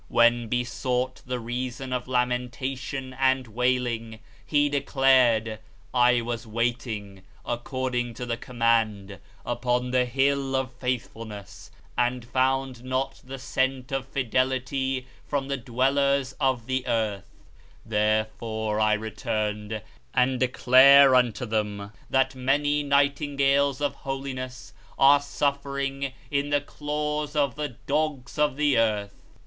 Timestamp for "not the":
12.83-13.37